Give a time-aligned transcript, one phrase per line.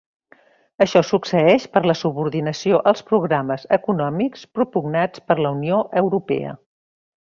[0.85, 6.61] Això succeïx per la subordinació als programes econòmics propugnats per la Unió Europea.